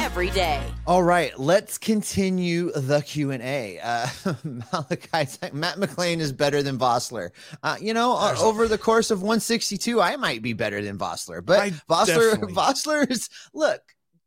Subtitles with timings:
[0.00, 0.62] every day.
[0.86, 3.78] All right, let's continue the Q and A.
[3.82, 4.08] Uh,
[4.44, 7.30] Malachi, Matt McLain is better than Vosler.
[7.62, 11.44] Uh, you know, uh, over the course of 162, I might be better than Vosler,
[11.44, 13.82] but I Vosler, definitely- Vosler is look.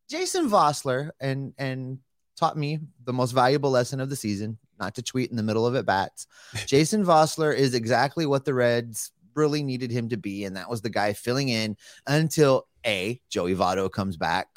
[0.09, 1.97] Jason Vosler and and
[2.37, 5.65] taught me the most valuable lesson of the season: not to tweet in the middle
[5.65, 6.27] of at bats.
[6.67, 10.81] Jason Vosler is exactly what the Reds really needed him to be, and that was
[10.81, 14.47] the guy filling in until a Joey Votto comes back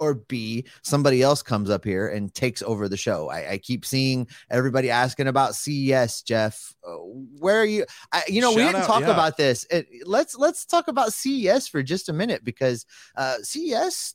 [0.00, 3.28] or B, somebody else comes up here and takes over the show.
[3.28, 6.74] I, I keep seeing everybody asking about CES, Jeff.
[6.86, 6.96] Uh,
[7.38, 7.84] where are you?
[8.12, 9.12] I, you know, we Shout didn't out, talk yeah.
[9.12, 9.64] about this.
[9.70, 14.14] It, let's let's talk about CES for just a minute because uh, CES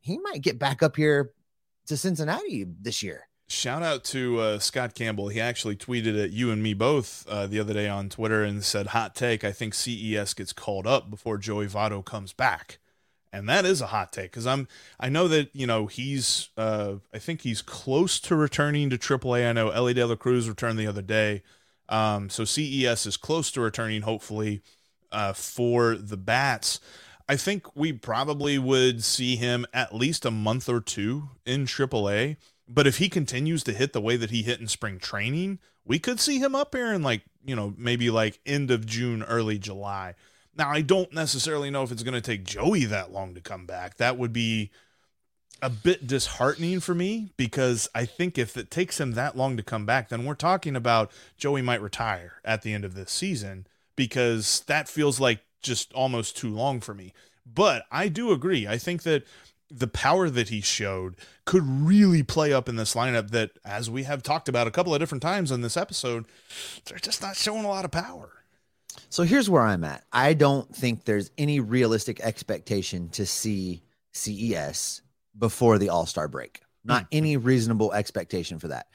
[0.00, 1.32] he might get back up here
[1.86, 3.28] to Cincinnati this year.
[3.48, 5.28] Shout out to uh, Scott Campbell.
[5.28, 8.62] He actually tweeted at you and me both uh, the other day on Twitter and
[8.62, 12.78] said, "Hot take: I think CES gets called up before Joey Votto comes back."
[13.32, 14.66] And that is a hot take because I'm
[14.98, 19.48] I know that you know he's uh, I think he's close to returning to AAA.
[19.48, 21.42] I know Elly De La Cruz returned the other day,
[21.88, 24.02] um, so CES is close to returning.
[24.02, 24.62] Hopefully,
[25.12, 26.80] uh, for the bats.
[27.28, 32.36] I think we probably would see him at least a month or two in AAA.
[32.68, 36.00] But if he continues to hit the way that he hit in spring training, we
[36.00, 39.58] could see him up here in like, you know, maybe like end of June, early
[39.58, 40.14] July.
[40.56, 43.66] Now, I don't necessarily know if it's going to take Joey that long to come
[43.66, 43.96] back.
[43.96, 44.70] That would be
[45.62, 49.62] a bit disheartening for me because I think if it takes him that long to
[49.62, 53.66] come back, then we're talking about Joey might retire at the end of this season
[53.96, 57.12] because that feels like just almost too long for me.
[57.46, 58.66] But I do agree.
[58.66, 59.24] I think that
[59.70, 64.02] the power that he showed could really play up in this lineup that, as we
[64.04, 66.24] have talked about a couple of different times in this episode,
[66.86, 68.39] they're just not showing a lot of power.
[69.10, 70.04] So here's where I'm at.
[70.12, 73.82] I don't think there's any realistic expectation to see
[74.12, 75.02] CES
[75.36, 76.62] before the All Star break.
[76.82, 78.86] Not any reasonable expectation for that.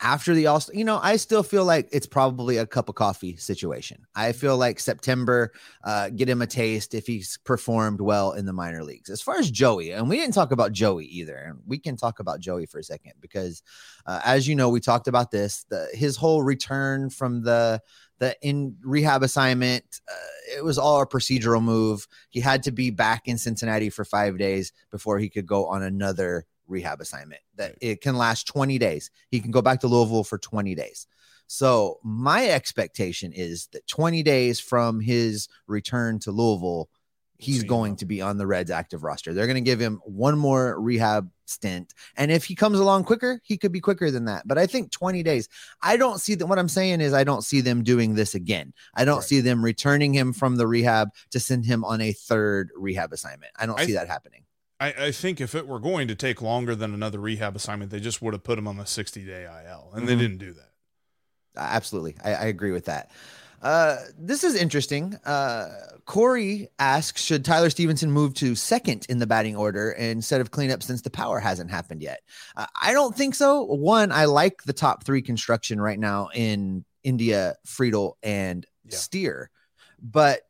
[0.00, 2.94] After the All Star, you know, I still feel like it's probably a cup of
[2.94, 4.06] coffee situation.
[4.14, 5.52] I feel like September,
[5.84, 9.10] uh, get him a taste if he's performed well in the minor leagues.
[9.10, 12.18] As far as Joey, and we didn't talk about Joey either, and we can talk
[12.20, 13.62] about Joey for a second because,
[14.06, 15.64] uh, as you know, we talked about this.
[15.68, 17.80] The his whole return from the
[18.18, 20.14] the in rehab assignment uh,
[20.56, 22.06] it was all a procedural move.
[22.30, 25.82] He had to be back in cincinnati for five days before he could go on
[25.82, 29.10] another rehab assignment that it can last 20 days.
[29.30, 31.06] He can go back to louisville for 20 days.
[31.46, 36.90] So my expectation is that 20 days from his return to louisville
[37.38, 40.36] he's going to be on the reds active roster they're going to give him one
[40.36, 44.46] more rehab stint and if he comes along quicker he could be quicker than that
[44.46, 45.48] but i think 20 days
[45.80, 46.46] I don't see that.
[46.46, 48.72] What I'm saying is, I don't see them doing this again.
[48.94, 49.24] I don't Right.
[49.24, 53.52] see them returning him from the rehab to send him on a third rehab assignment.
[53.56, 54.42] I don't I see that happening.
[54.80, 58.00] I, I think if it were going to take longer than another rehab assignment, they
[58.00, 60.18] just would have put him on the 60 day IL, and they Mhm.
[60.18, 60.72] didn't do that.
[61.56, 62.16] Absolutely.
[62.24, 63.10] I, I agree with that.
[63.62, 65.14] Uh, this is interesting.
[65.24, 65.68] Uh,
[66.04, 70.82] Corey asks Should Tyler Stephenson move to second in the batting order instead of cleanup
[70.82, 72.20] since the power hasn't happened yet?
[72.56, 73.64] Uh, I don't think so.
[73.64, 78.96] One, I like the top three construction right now in India, Friedl, and Yeah.
[78.96, 79.50] Steer.
[80.00, 80.42] But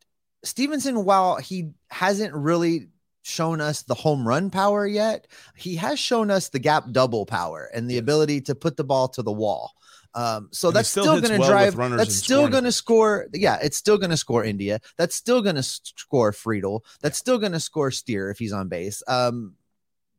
[0.44, 2.88] Stephenson, while he hasn't really
[3.22, 5.26] shown us the home run power yet,
[5.56, 9.08] he has shown us the gap double power and the ability to put the ball
[9.08, 9.72] to the wall.
[10.14, 11.76] Um, so And that's still still, going to well drive.
[11.76, 13.28] runners That's still going to score.
[13.32, 14.80] Yeah, it's still going to score India.
[14.96, 16.80] That's still going to score Friedl.
[17.00, 19.02] That's still going to score Steer if he's on base.
[19.06, 19.54] Um,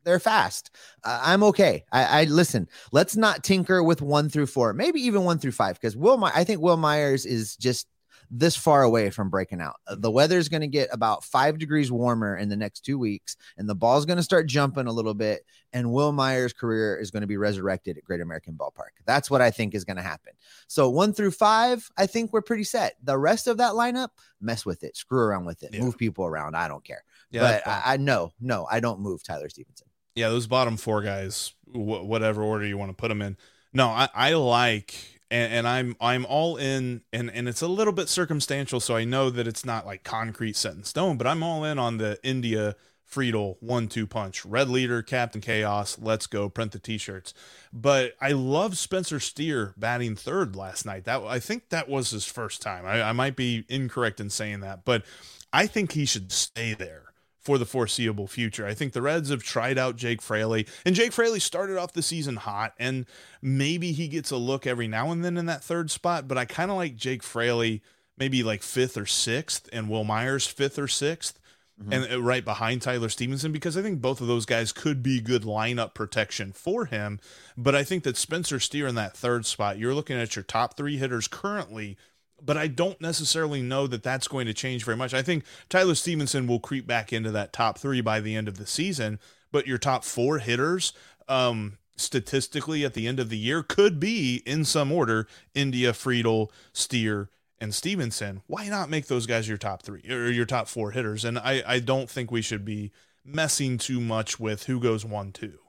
[0.05, 0.71] they're fast.
[1.03, 1.83] Uh, I'm okay.
[1.91, 2.69] I, I listen.
[2.91, 6.17] Let's not tinker with one through four, maybe even one through five, because Will.
[6.17, 7.87] My, I think Wil Myers is just
[8.31, 9.77] this far away from breaking out.
[9.87, 13.35] Uh, The weather's going to get about five degrees warmer in the next two weeks,
[13.57, 15.45] and the ball's going to start jumping a little bit.
[15.73, 18.91] And Wil Myers' career is going to be resurrected at Great American Ballpark.
[19.05, 20.33] That's what I think is going to happen.
[20.67, 22.95] So one through five, I think we're pretty set.
[23.03, 24.09] The rest of that lineup,
[24.41, 25.81] mess with it, screw around with it, Yeah.
[25.81, 26.55] move people around.
[26.55, 27.03] I don't care.
[27.31, 27.67] Yeah, but.
[27.67, 29.87] I, I no, no, I don't move Tyler Stephenson.
[30.15, 31.75] yeah, those bottom four guys, wh-
[32.05, 33.37] whatever order you want to put them in.
[33.71, 34.95] No, I, I like,
[35.31, 39.05] and, and I'm I'm all in, and and it's a little bit circumstantial, so I
[39.05, 42.19] know that it's not like concrete set in stone, but I'm all in on the
[42.23, 42.75] India
[43.09, 47.33] Friedl, one two punch, red leader, Captain Chaos, let's go, print the t-shirts.
[47.73, 51.05] But I love Spencer Steer batting third last night.
[51.05, 52.85] That I think that was his first time.
[52.85, 55.03] I, I might be incorrect in saying that, but
[55.51, 57.08] I think he should stay there
[57.49, 58.67] for the foreseeable future.
[58.67, 62.03] I think the Reds have tried out Jake Fraley, and Jake Fraley started off the
[62.03, 63.07] season hot, and
[63.41, 66.27] maybe he gets a look every now and then in that third spot.
[66.27, 67.81] But I kind of like Jake Fraley,
[68.19, 71.33] maybe like fifth or sixth, and Wil Myers fifth or 6th
[71.81, 71.91] mm-hmm.
[71.91, 75.19] and uh, right behind Tyler Stephenson, because I think both of those guys could be
[75.19, 77.19] good lineup protection for him.
[77.57, 80.77] But I think that Spencer Steer in that third spot, you're looking at your top
[80.77, 81.97] three hitters currently
[82.43, 85.13] but I don't necessarily know that that's going to change very much.
[85.13, 88.57] I think Tyler Stephenson will creep back into that top three by the end of
[88.57, 89.19] the season,
[89.51, 90.93] but your top four hitters,
[91.27, 96.49] um, statistically at the end of the year, could be in some order India, Friedl,
[96.73, 98.41] Steer, and Stephenson.
[98.47, 101.25] Why not make those guys your top three or your top four hitters?
[101.25, 102.91] And I, I don't think we should be
[103.25, 105.59] messing too much with who goes one, two.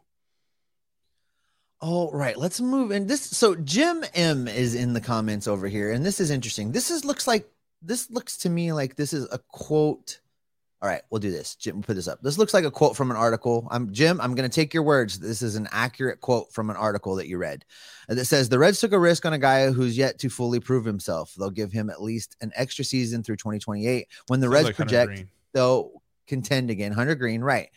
[1.83, 2.37] Oh, right.
[2.37, 2.91] Let's move.
[2.91, 6.73] And this, so Jim M is in the comments over here, and this is interesting.
[6.73, 7.49] This is looks like
[7.83, 10.21] this looks to me like this is a quote.
[10.83, 11.57] All right, we'll do this.
[11.57, 12.23] Jim, put this up.
[12.23, 13.69] This looks like a quote from an article.
[13.71, 14.19] I'm Jim.
[14.21, 15.19] I'm going to take your words.
[15.19, 17.67] This is an accurate quote from an article that you read
[18.09, 20.85] that says the Reds took a risk on a guy who's yet to fully prove
[20.85, 21.35] himself.
[21.39, 24.77] They'll give him at least an extra season through 2028 when the Sounds Reds like
[24.77, 26.93] project they'll contend again.
[26.93, 27.69] Hunter Greene, right?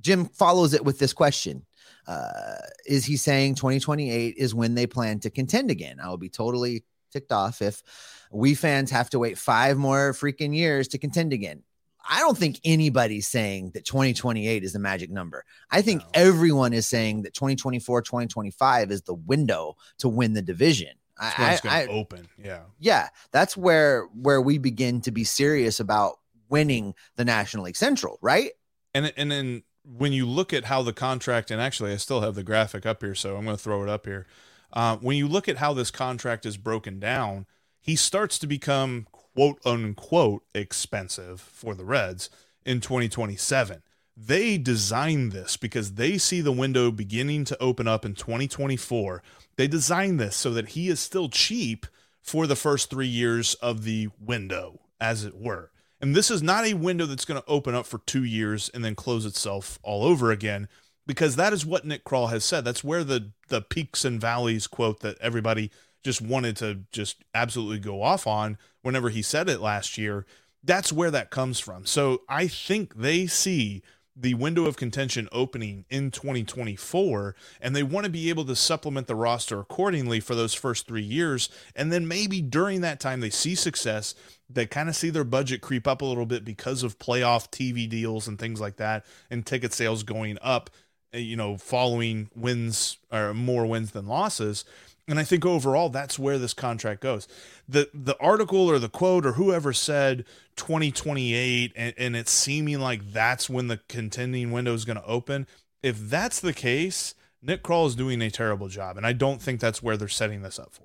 [0.00, 1.64] Jim follows it with this question
[2.06, 2.56] uh,
[2.86, 5.98] is he saying 2028 is when they plan to contend again?
[6.02, 7.82] I will be totally ticked off if
[8.30, 11.62] we fans have to wait five more freaking years to contend again.
[12.08, 15.44] I don't think anybody's saying that 2028 is the magic number.
[15.70, 16.08] I think no.
[16.14, 20.94] everyone is saying that 2024, 2025 is the window to win the division.
[21.18, 22.26] I, I, open.
[22.42, 22.62] Yeah.
[22.80, 23.08] Yeah.
[23.30, 28.50] That's where where we begin to be serious about winning the National League Central, right?
[28.94, 32.34] And and then when you look at how the contract, and actually I still have
[32.34, 34.26] the graphic up here, so I'm going to throw it up here.
[34.72, 37.46] Uh, when you look at how this contract is broken down,
[37.80, 42.30] he starts to become quote unquote expensive for the Reds
[42.64, 43.82] in 2027.
[44.16, 49.22] They designed this because they see the window beginning to open up in 2024.
[49.56, 51.86] They designed this so that he is still cheap
[52.20, 55.71] for the first three years of the window, as it were.
[56.02, 58.84] And this is not a window that's going to open up for two years and
[58.84, 60.68] then close itself all over again,
[61.06, 62.64] because that is what Nick Krall has said.
[62.64, 65.70] That's where the the peaks and valleys quote that everybody
[66.02, 70.26] just wanted to just absolutely go off on whenever he said it last year.
[70.64, 71.86] That's where that comes from.
[71.86, 73.82] So I think they see
[74.14, 79.06] the window of contention opening in 2024 and they want to be able to supplement
[79.06, 83.30] the roster accordingly for those first 3 years and then maybe during that time they
[83.30, 84.14] see success
[84.50, 87.88] they kind of see their budget creep up a little bit because of playoff TV
[87.88, 90.68] deals and things like that and ticket sales going up
[91.14, 94.64] eh, you know following wins or more wins than losses
[95.08, 97.26] and I think overall that's where this contract goes.
[97.68, 100.24] The the article or the quote or whoever said
[100.56, 105.46] 2028 and, and it's seeming like that's when the contending window is going to open.
[105.82, 108.96] If that's the case, Nick Krall is doing a terrible job.
[108.96, 110.84] And I don't think that's where they're setting this up for.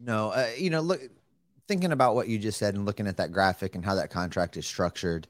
[0.00, 1.00] No, uh, you know, look,
[1.68, 4.56] thinking about what you just said and looking at that graphic and how that contract
[4.56, 5.26] is structured.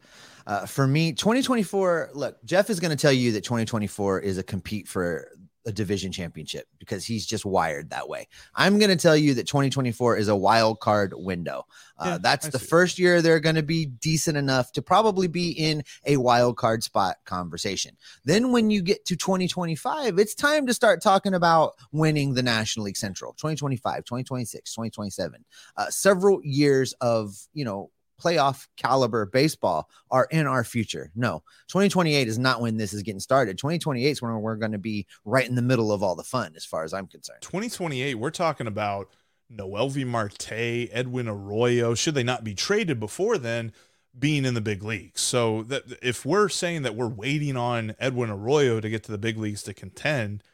[0.46, 4.42] Uh, for me, 2024, look, Jeff is going to tell you that 2024 is a
[4.42, 5.28] compete for
[5.66, 8.28] a division championship because he's just wired that way.
[8.54, 11.66] I'm going to tell you that 2024 is a wild card window.
[11.98, 12.66] Uh, yeah, that's I the see.
[12.66, 16.82] first year they're going to be decent enough to probably be in a wild card
[16.82, 17.96] spot conversation.
[18.24, 22.84] Then when you get to 2025, it's time to start talking about winning the National
[22.86, 25.44] League Central 2025, 2026, 2027.
[25.76, 27.90] Uh, several years of, you know,
[28.24, 31.10] playoff caliber baseball are in our future.
[31.14, 33.58] No, 2028 is not when this is getting started.
[33.58, 36.52] 2028 is when we're going to be right in the middle of all the fun,
[36.56, 37.42] as far as I'm concerned.
[37.42, 39.10] 2028, we're talking about
[39.52, 41.94] Noelvi Marte, Edwin Arroyo.
[41.94, 43.72] Should they not be traded before then?
[44.16, 45.20] being in the big leagues.
[45.20, 49.18] So that if we're saying that we're waiting on Edwin Arroyo to get to the
[49.18, 50.44] big leagues to contend,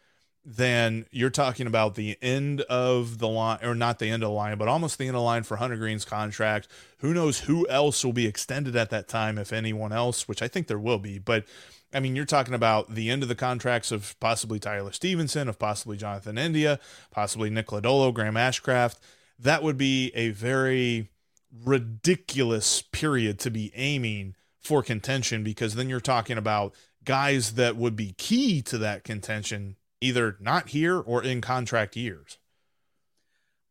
[0.45, 4.35] then you're talking about the end of the line, or not the end of the
[4.35, 6.69] line, but almost the end of the line for Hunter Greene's contract.
[6.99, 10.49] Who knows who else will be extended at that time, if anyone else, which I
[10.49, 11.19] think there will be.
[11.19, 11.45] But
[11.93, 15.59] I mean, you're talking about the end of the contracts of possibly Tyler Stephenson, of
[15.59, 16.79] possibly Jonathan India,
[17.11, 18.99] possibly Nick Lodolo, Graham Ashcraft.
[19.39, 21.09] That would be a very
[21.65, 27.97] ridiculous period to be aiming for contention because then you're talking about guys that would
[27.97, 32.39] be key to that contention either not here or in contract years.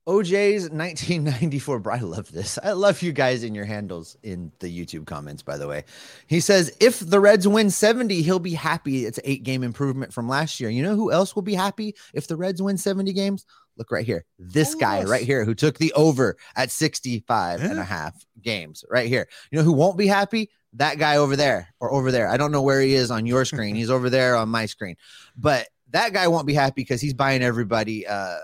[0.07, 1.91] OJ's 1994.
[1.91, 2.57] I love this.
[2.63, 5.83] I love you guys in your handles in the YouTube comments, by the way.
[6.25, 9.05] He says, if the Reds win 70, he'll be happy.
[9.05, 10.71] It's eight game improvement from last year.
[10.71, 13.45] You know who else will be happy if the Reds win 70 games?
[13.77, 14.25] Look right here.
[14.39, 15.07] This Oh, guy yes.
[15.09, 19.27] right here who took the over at 65 and a half games right here.
[19.51, 20.49] You know who won't be happy?
[20.73, 22.27] That guy over there or over there.
[22.27, 23.75] I don't know where he is on your screen.
[23.75, 24.95] He's over there on my screen.
[25.37, 28.37] But that guy won't be happy because he's buying everybody uh,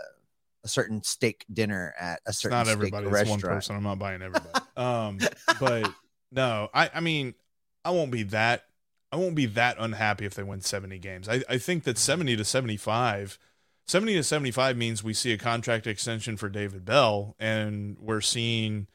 [0.63, 3.07] a certain steak dinner at a It's certain not steak everybody.
[3.07, 3.75] It's one person.
[3.75, 4.65] I'm not buying everybody.
[4.77, 5.19] um,
[5.59, 5.89] but
[6.31, 7.35] no, I, I mean,
[7.83, 8.65] I won't be that.
[9.11, 11.29] I won't be that unhappy if they win 70 games.
[11.29, 13.39] I, I think that 70 to 75,
[13.87, 18.87] 70 to 75 means we see a contract extension for David Bell, and we're seeing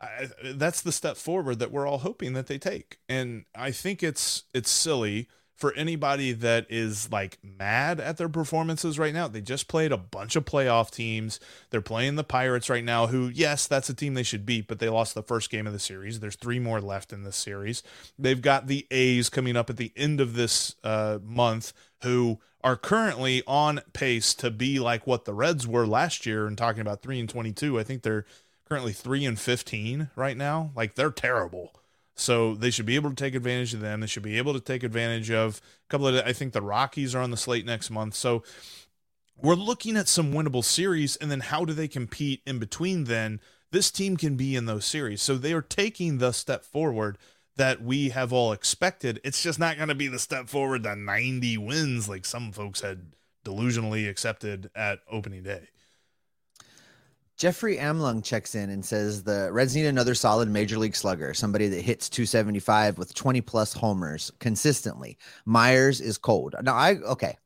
[0.00, 2.98] I, that's the step forward that we're all hoping that they take.
[3.08, 8.98] And I think it's it's silly for anybody that is like mad at their performances
[8.98, 9.26] right now.
[9.26, 11.40] They just played a bunch of playoff teams.
[11.70, 14.78] They're playing the Pirates right now, who, yes, that's a team they should beat, but
[14.78, 16.20] they lost the first game of the series.
[16.20, 17.82] There's three more left in this series.
[18.18, 21.72] They've got the A's coming up at the end of this uh, month,
[22.02, 26.58] who are currently on pace to be like what the Reds were last year and
[26.58, 27.78] talking about 3 and 22.
[27.78, 28.26] I think they're
[28.68, 30.72] currently 3 and 15 right now.
[30.74, 31.72] Like they're terrible.
[32.16, 34.00] So they should be able to take advantage of them.
[34.00, 36.14] They should be able to take advantage of a couple of.
[36.26, 38.14] I think the Rockies are on the slate next month.
[38.14, 38.42] So
[39.36, 43.04] we're looking at some winnable series, and then how do they compete in between?
[43.04, 45.20] Then this team can be in those series.
[45.20, 47.18] So they are taking the step forward
[47.56, 49.20] that we have all expected.
[49.24, 52.80] It's just not going to be the step forward to 90 wins like some folks
[52.80, 53.12] had
[53.44, 55.68] delusionally accepted at opening day.
[57.36, 61.68] Jeffrey Amlung checks in and says the Reds need another solid major league slugger, somebody
[61.68, 65.18] that hits 275 with 20 plus homers consistently.
[65.44, 66.54] Myers is cold.
[66.62, 67.36] Now, I, okay,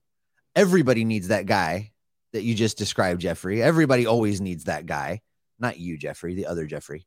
[0.54, 1.90] everybody needs that guy
[2.32, 3.60] that you just described, Jeffrey.
[3.60, 5.22] Everybody always needs that guy.
[5.58, 7.04] Not you, Jeffrey, the other Jeffrey.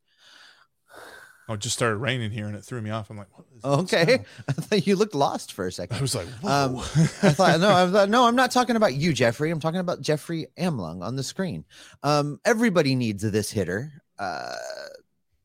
[1.49, 3.09] Oh, it just started raining here and it threw me off.
[3.09, 4.19] I'm like, what is this Okay.
[4.47, 5.97] I thought you looked lost for a second.
[5.97, 6.49] I was like, whoa.
[6.49, 9.51] Um, I thought no, I thought no, I'm not talking about you, Jeffrey.
[9.51, 11.65] I'm talking about Jeffrey Amlung on the screen.
[12.01, 14.55] Um, everybody needs this hitter, uh,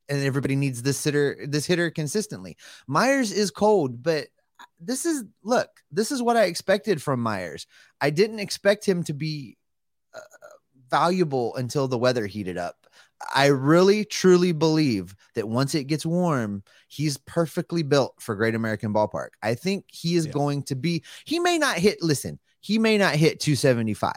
[0.09, 2.57] and everybody needs this hitter, this hitter consistently.
[2.87, 4.29] Myers is cold, but
[4.81, 7.67] this is look, this is what I expected from Myers.
[8.01, 9.57] I didn't expect him to be
[10.15, 10.21] uh,
[10.91, 12.87] valuable until the weather heated up.
[13.35, 18.93] I really truly believe that once it gets warm, he's perfectly built for Great American
[18.95, 19.31] Ballpark.
[19.43, 20.33] I think he is Yeah.
[20.33, 24.13] going to be, he may not hit, listen, he may not hit 275.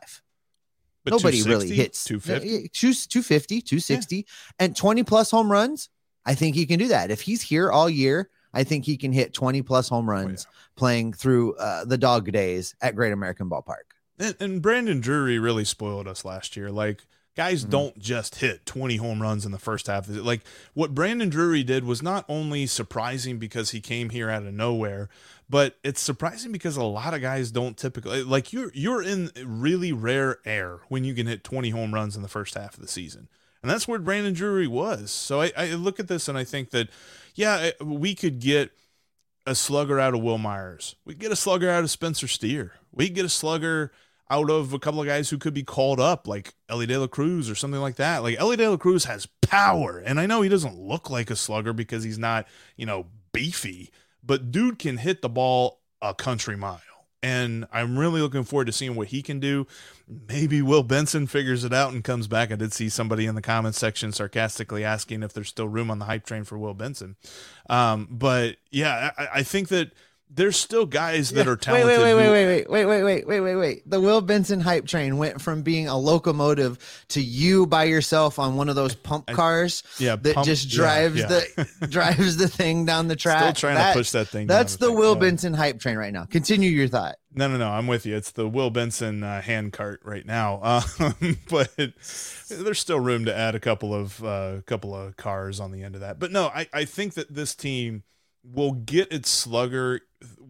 [1.04, 2.48] But Nobody really hits 250.
[2.48, 4.28] Yeah, yeah, two- 250, 260,
[4.60, 5.90] and 20 plus home runs.
[6.26, 7.10] I think he can do that.
[7.10, 10.46] If he's here all year, I think he can hit 20 plus home Oh, runs
[10.76, 13.96] playing through uh, the dog days at Great American Ballpark.
[14.20, 16.70] And, and Brandon Drury really spoiled us last year.
[16.70, 17.70] Like guys Mhm.
[17.70, 20.08] don't just hit 20 home runs in the first half.
[20.08, 20.42] of the- Like
[20.74, 25.08] what Brandon Drury did was not only surprising because he came here out of nowhere,
[25.50, 29.92] but it's surprising because a lot of guys don't typically like you're you're in really
[29.94, 32.88] rare air when you can hit 20 home runs in the first half of the
[32.88, 33.28] season.
[33.62, 35.12] And that's where Brandon Drury was.
[35.12, 36.90] So I, I look at this and I think that,
[37.36, 38.72] yeah, we could get
[39.46, 40.96] a slugger out of Wil Myers.
[41.06, 42.74] We get a slugger out of Spencer Steer.
[42.92, 43.92] We get a slugger
[44.32, 47.08] out of a couple of guys who could be called up, like Elly De La
[47.08, 48.24] Cruz or something like that.
[48.24, 51.36] Like Elly De La Cruz has power, and I know he doesn't look like a
[51.36, 52.48] slugger because he's not,
[52.78, 53.92] you know, beefy,
[54.24, 56.80] but dude can hit the ball a country mile.
[57.24, 59.68] And I'm really looking forward to seeing what he can do.
[60.08, 62.52] Maybe Will Benson figures it out and comes back.
[62.52, 66.00] I did see somebody in the comments section sarcastically asking if there's still room on
[66.00, 67.18] the hype train for Will Benson.
[67.70, 69.92] Um, but yeah, I, I think that
[70.34, 71.88] there's still guys that are talented.
[71.88, 73.90] Wait, wait, wait, who- wait, wait, wait, wait, wait, wait, wait, wait.
[73.90, 76.78] The Will Benson hype train went from being a locomotive
[77.10, 80.70] to you by yourself on one of those pump I- cars Yeah, that pump- just
[80.70, 81.26] drives yeah.
[81.28, 83.42] the drives the thing down the track.
[83.42, 84.48] Still trying That- to push that thing.
[84.48, 84.96] down That's the thing.
[84.96, 85.20] Will Yeah.
[85.20, 86.26] Benson hype train right now.
[86.26, 87.16] Continue your thought.
[87.34, 87.70] No, no, no.
[87.70, 88.16] I'm with you.
[88.16, 90.62] It's the Will Benson uh, hand cart right now.
[91.00, 95.72] Um, but there's still room to add a couple of uh, couple of cars on
[95.72, 96.20] the end of that.
[96.20, 98.04] But no, I, I think that this team
[98.44, 100.02] will get its slugger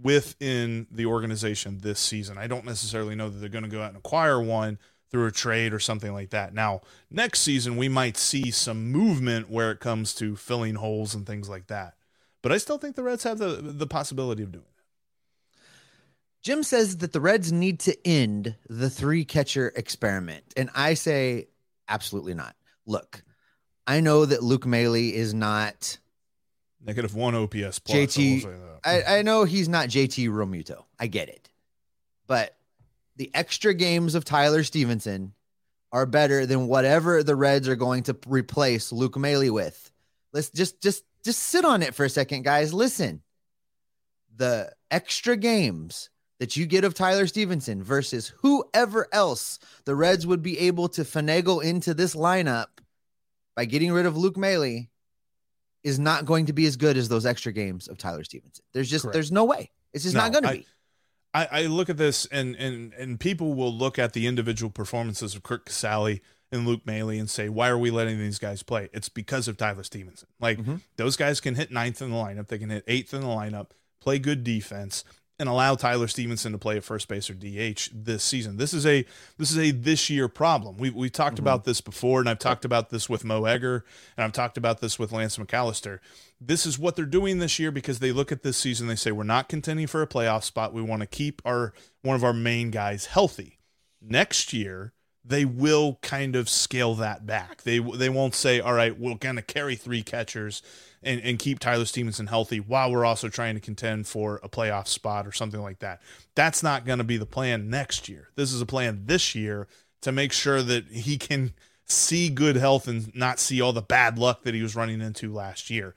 [0.01, 2.37] within the organization this season.
[2.37, 4.79] I don't necessarily know that they're going to go out and acquire one
[5.11, 6.53] through a trade or something like that.
[6.53, 11.25] Now, next season we might see some movement where it comes to filling holes and
[11.25, 11.95] things like that.
[12.41, 14.71] But I still think the Reds have the the possibility of doing it.
[16.41, 20.43] Jim says that the Reds need to end the three catcher experiment.
[20.57, 21.49] And I say,
[21.87, 22.55] absolutely not.
[22.87, 23.23] Look,
[23.85, 25.99] I know that Luke Maile is not,
[26.83, 27.97] Negative one OPS plus.
[27.97, 28.79] JT I will say that.
[28.83, 30.85] I, I know he's not JT Realmuto.
[30.99, 31.49] I get it.
[32.27, 32.55] But
[33.17, 35.33] the extra games of Tyler Stephenson
[35.91, 39.91] are better than whatever the Reds are going to replace Luke Maile with.
[40.33, 42.73] Let's just just just sit on it for a second, guys.
[42.73, 43.21] Listen.
[44.37, 46.09] The extra games
[46.39, 51.03] that you get of Tyler Stephenson versus whoever else the Reds would be able to
[51.03, 52.67] finagle into this lineup
[53.55, 54.85] by getting rid of Luke Maile
[55.83, 58.63] is not going to be as good as those extra games of Tyler Stephenson.
[58.73, 59.13] There's just Correct.
[59.13, 59.71] there's no way.
[59.93, 60.67] It's just No, not going to be.
[61.33, 65.33] I, I look at this and and and people will look at the individual performances
[65.35, 66.19] of Curt Casali
[66.51, 68.89] and Luke Maile and say, why are we letting these guys play?
[68.93, 70.27] It's because of Tyler Stephenson.
[70.39, 70.81] Like Mhm.
[70.97, 73.69] those guys can hit ninth in the lineup, they can hit eighth in the lineup,
[74.01, 75.05] play good defense,
[75.41, 78.57] and allow Tyler Stephenson to play at first base or DH this season.
[78.57, 79.03] This is a
[79.39, 80.77] this is a this year problem.
[80.77, 81.43] We we talked mm-hmm.
[81.43, 83.83] about this before, and I've talked about this with Mo Egger,
[84.15, 85.97] and I've talked about this with Lance McAlister.
[86.39, 89.11] This is what they're doing this year because they look at this season, they say
[89.11, 90.73] we're not contending for a playoff spot.
[90.73, 93.57] We want to keep our one of our main guys healthy.
[93.99, 94.93] Next year,
[95.23, 97.63] they will kind of scale that back.
[97.63, 100.61] They they won't say, all right, we're going to carry three catchers
[101.03, 104.87] and, and keep Tyler Stephenson healthy while we're also trying to contend for a playoff
[104.87, 106.01] spot or something like that.
[106.35, 108.29] That's not going to be the plan next year.
[108.35, 109.67] This is a plan this year
[110.01, 111.53] to make sure that he can
[111.85, 115.33] see good health and not see all the bad luck that he was running into
[115.33, 115.93] last year.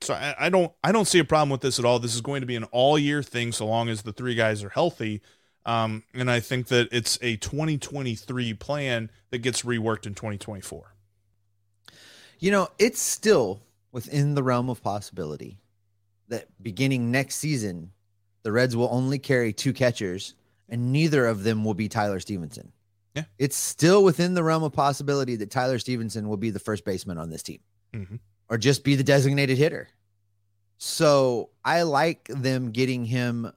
[0.00, 1.98] So I, I don't I don't see a problem with this at all.
[1.98, 4.62] This is going to be an all year thing so long as the three guys
[4.62, 5.22] are healthy.
[5.66, 10.94] Um, and I think that it's a 2023 plan that gets reworked in 2024.
[12.38, 15.58] You know, it's still within the realm of possibility
[16.28, 17.92] that beginning next season,
[18.42, 20.34] the Reds will only carry two catchers
[20.68, 22.72] and neither of them will be Tyler Stephenson.
[23.14, 23.24] Yeah.
[23.38, 27.16] It's still within the realm of possibility that Tyler Stephenson will be the first baseman
[27.16, 27.60] on this team
[27.92, 28.18] Mhm.
[28.50, 29.88] or just be the designated hitter.
[30.78, 33.52] So I like them getting him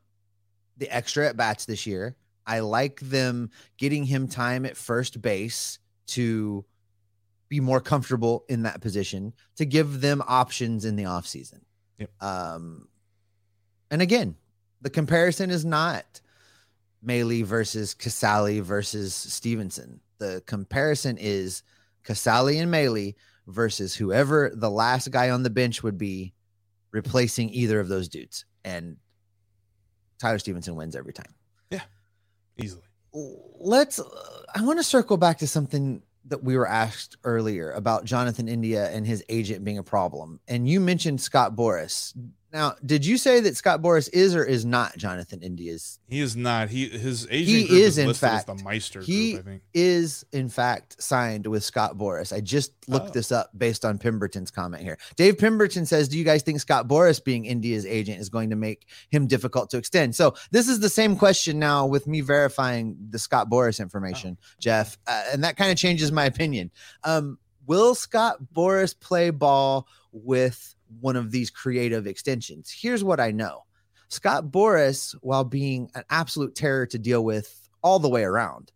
[0.78, 2.16] the extra at bats this year.
[2.46, 6.64] I like them getting him time at first base to
[7.50, 11.62] be more comfortable in that position to give them options in the offseason.
[11.98, 12.12] Yep.
[12.22, 12.88] Um,
[13.90, 14.36] and again,
[14.82, 16.22] the comparison is not
[17.02, 20.00] Maile versus Casali versus Stephenson.
[20.20, 21.64] The comparison is
[22.04, 23.14] Casali and Maile
[23.48, 26.34] versus whoever the last guy on the bench would be
[26.92, 28.46] replacing either of those dudes.
[28.66, 28.98] And
[30.20, 31.34] Tyler Stephenson wins every time.
[31.70, 31.82] Yeah,
[32.58, 32.84] Easily.
[33.60, 34.04] let's uh,
[34.56, 38.90] i want to circle back to something that we were asked earlier about jonathan india
[38.92, 40.40] and his agent being a problem.
[40.48, 42.14] And you mentioned scott boras
[42.58, 46.36] now did you say that scott boras is or is not jonathan india's He is
[46.36, 46.70] not.
[46.70, 48.48] He his agent He is, in fact.
[48.48, 49.62] the Meister He- group, I think.
[49.74, 53.14] is in fact signed with scott boras i just looked Oh.
[53.14, 56.88] this up based on pemberton's comment here dave pemberton says do you guys think scott
[56.88, 60.80] boras being india's agent is going to make him difficult to extend so this is
[60.80, 65.58] the same question now with me verifying the scott boras information jeff uh, and that
[65.58, 66.72] kind of changes my opinion
[67.04, 73.32] um, will scott boras play ball with one of these creative extensions here's what i
[73.32, 73.64] know
[74.10, 78.72] scott boras while being an absolute terror to deal with all the way around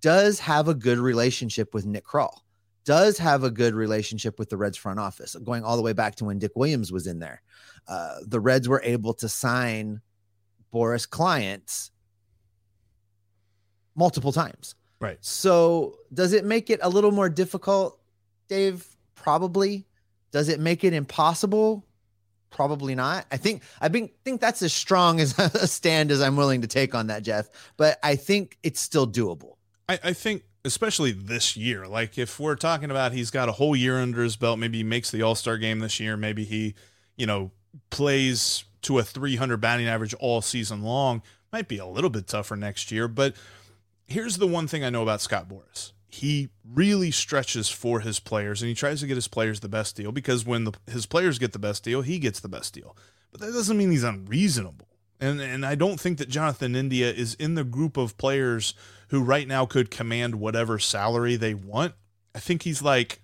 [0.00, 2.40] does have a good relationship with nick Krall
[2.84, 6.16] does have a good relationship with the Reds front office, going all the way back
[6.16, 7.42] to when Dick Williams was in there.
[7.88, 10.00] Uh, the Reds were able to sign
[10.72, 11.90] Boras clients
[13.94, 14.74] multiple times.
[15.00, 15.18] Right.
[15.20, 18.00] So, does it make it a little more difficult,
[18.48, 18.86] Dave?
[19.14, 19.86] Probably.
[20.34, 21.86] Does it make it impossible?
[22.50, 23.24] Probably not.
[23.30, 26.66] I think I think think that's as strong as a stand as I'm willing to
[26.66, 27.48] take on that, Jeff.
[27.76, 29.58] But I think it's still doable.
[29.88, 33.76] I, I think especially this year, like if we're talking about he's got a whole
[33.76, 36.74] year under his belt, maybe he makes the All Star game this year, maybe he,
[37.16, 37.52] you know,
[37.90, 41.22] plays to a 300 batting average all season long.
[41.52, 43.36] Might be a little bit tougher next year, but
[44.08, 45.92] here's the one thing I know about Scott Boras.
[46.14, 49.96] He really stretches for his players and he tries to get his players the best
[49.96, 52.96] deal because when the, his players get the best deal, he gets the best deal.
[53.32, 54.86] But that doesn't mean he's unreasonable.
[55.20, 58.74] And and I don't think that Jonathan India is in the group of players
[59.08, 61.94] who right now could command whatever salary they want.
[62.32, 63.20] I think he's like,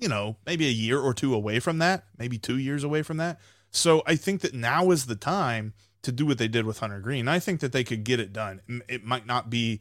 [0.00, 3.18] you know, maybe a year or two away from that, maybe 2 years away from
[3.18, 3.38] that.
[3.70, 6.98] So I think that now is the time to do what they did with Hunter
[6.98, 7.28] Greene.
[7.28, 8.82] I think that they could get it done.
[8.88, 9.80] It might not be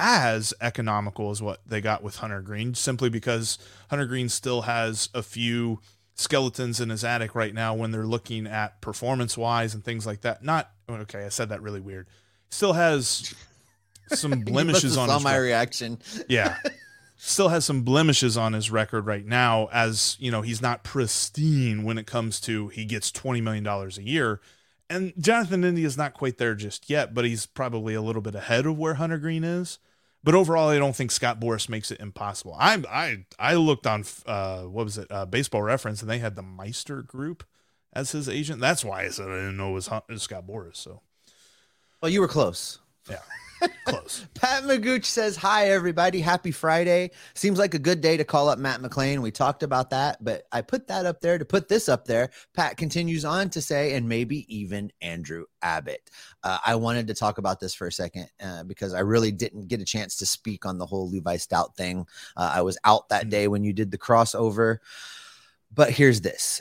[0.00, 3.58] as economical as what they got with Hunter Greene, simply because
[3.90, 5.80] Hunter Greene still has a few
[6.14, 10.22] skeletons in his attic right now when they're looking at performance wise and things like
[10.22, 10.42] that.
[10.42, 12.08] Not okay, I said that really weird.
[12.50, 13.32] Still has
[14.08, 15.42] some blemishes on his my record.
[15.44, 15.98] reaction.
[16.28, 16.56] Yeah.
[17.22, 21.84] Still has some blemishes on his record right now, as you know, he's not pristine
[21.84, 24.40] when it comes to he gets $20 million a year.
[24.88, 28.34] And Jonathan India is not quite there just yet, but he's probably a little bit
[28.34, 29.78] ahead of where Hunter Greene is.
[30.22, 32.54] But overall, I don't think Scott Boras makes it impossible.
[32.58, 36.36] I I I looked on uh, what was it uh, Baseball Reference, and they had
[36.36, 37.44] the Meister Group
[37.92, 38.60] as his agent.
[38.60, 40.76] That's why I said I didn't know it was, it was Scott Boras.
[40.76, 41.00] So,
[42.02, 42.78] well, you were close.
[43.08, 43.20] Yeah.
[43.84, 44.26] Close.
[44.34, 46.20] Pat Magooch says, Hi, everybody.
[46.20, 47.10] Happy Friday.
[47.34, 49.20] Seems like a good day to call up Matt McLain.
[49.20, 52.30] We talked about that, but I put that up there to put this up there.
[52.54, 56.10] Pat continues on to say, and maybe even Andrew Abbott.
[56.42, 59.68] Uh, I wanted to talk about this for a second uh, because I really didn't
[59.68, 62.06] get a chance to speak on the whole Levi Stoudt thing.
[62.36, 63.30] Uh, I was out that mm.
[63.30, 64.78] day when you did the crossover.
[65.72, 66.60] But here's this.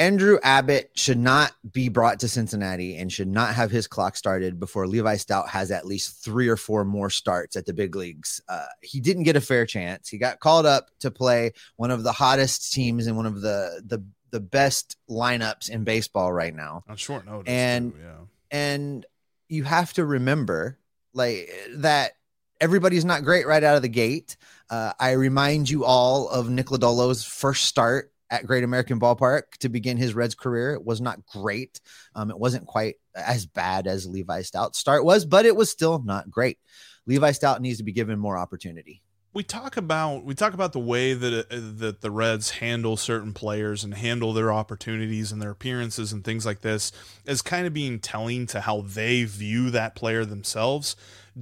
[0.00, 4.58] Andrew Abbott should not be brought to Cincinnati and should not have his clock started
[4.58, 8.40] before Levi Stoudt has at least three or four more starts at the big leagues.
[8.48, 10.08] Uh, he didn't get a fair chance.
[10.08, 13.82] He got called up to play one of the hottest teams and one of the
[13.86, 17.52] the the best lineups in baseball right now on short notice.
[17.52, 18.16] And too, yeah,
[18.50, 19.06] and
[19.50, 20.78] you have to remember
[21.12, 22.12] like that
[22.58, 24.38] everybody's not great right out of the gate.
[24.70, 29.68] Uh, I remind you all of Nick Lodolo's first start at Great American Ballpark to
[29.68, 30.72] begin his Reds career.
[30.72, 31.80] It was not great.
[32.14, 36.02] Um, it wasn't quite as bad as Levi Stoudt start was, but it was still
[36.02, 36.58] not great.
[37.06, 39.02] Levi Stoudt needs to be given more opportunity.
[39.32, 43.32] We talk about we talk about the way that uh, that the Reds handle certain
[43.32, 46.90] players and handle their opportunities and their appearances and things like this
[47.28, 50.96] as kind of being telling to how they view that player themselves.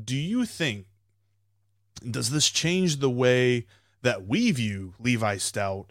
[0.04, 0.84] Do you think
[2.08, 3.66] does this change the way
[4.02, 5.86] that we view Levi Stoudt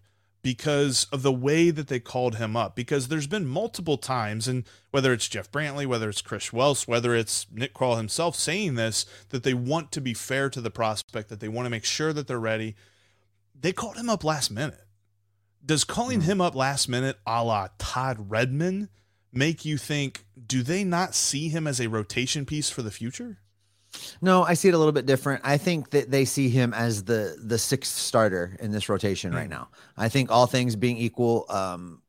[0.47, 2.73] because of the way that they called him up.
[2.73, 7.13] Because there's been multiple times, and whether it's Jeff Brantley, whether it's Chris Welsh, whether
[7.13, 11.27] it's Nick Krall himself saying this, that they want to be fair to the prospect,
[11.27, 12.77] that they want to make sure that they're ready.
[13.59, 14.79] They called him up last minute.
[15.65, 16.31] Does calling mm-hmm.
[16.31, 18.87] him up last minute a la Todd Redmond
[19.33, 23.39] make you think, do they not see him as a rotation piece for the future?
[24.21, 25.41] No, I see it a little bit different.
[25.43, 29.45] I think that they see him as the the sixth starter in this rotation right
[29.45, 29.51] hmm.
[29.51, 29.69] now.
[29.95, 32.01] I think all things being equal, um,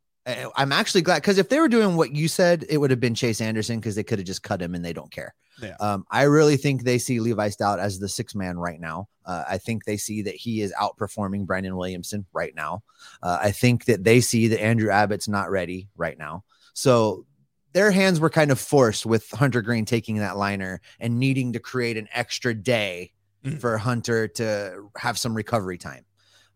[0.56, 3.14] I'm actually glad because if they were doing what you said, it would have been
[3.14, 5.34] Chase Anderson because they could have just cut him and they don't care.
[5.62, 5.74] Yeah.
[5.80, 9.08] Um, I really think they see Levi Stoudt as the six man right now.
[9.24, 12.82] Uh, I think they see that he is outperforming Brandon Williamson right now.
[13.22, 16.44] Uh, I think that they see that Andrew Abbott's not ready right now.
[16.74, 17.26] So
[17.72, 21.58] their hands were kind of forced with Hunter Greene taking that liner and needing to
[21.58, 23.12] create an extra day
[23.44, 23.58] mm-hmm.
[23.58, 26.04] for Hunter to have some recovery time.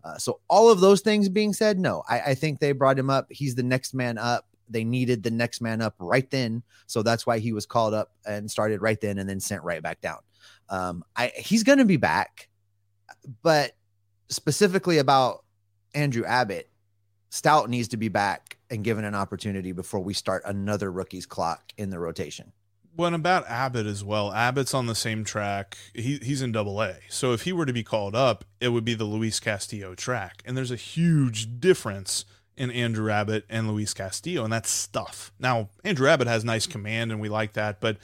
[0.04, 3.08] Uh, so all of those things being said, no, I, I, think they brought him
[3.08, 3.26] up.
[3.30, 4.46] He's the next man up.
[4.68, 8.10] They needed the next man up right then, so that's why he was called up
[8.26, 10.18] and started right then, and then sent right back down.
[10.70, 12.48] Um, I he's going to be back,
[13.42, 13.72] but
[14.30, 15.44] specifically about
[15.94, 16.70] Andrew Abbott,
[17.30, 21.72] Stoudt needs to be back and given an opportunity before we start another rookie's clock
[21.76, 22.52] in the rotation.
[22.96, 24.32] Well, about Abbott as well.
[24.32, 25.78] Abbott's on the same track.
[25.94, 26.96] He, he's in double A.
[27.08, 30.42] So if he were to be called up, it would be the Luis Castillo track.
[30.44, 32.24] And there's a huge difference
[32.56, 35.32] in Andrew Abbott and Luis Castillo, and that's stuff.
[35.38, 37.80] Now, Andrew Abbott has nice command, and we like that.
[37.80, 37.96] But